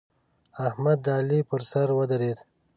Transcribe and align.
احمد 0.67 0.97
د 1.05 1.07
علي 1.19 1.39
پر 1.49 1.61
سر 1.69 1.87
ودرېد. 1.97 2.39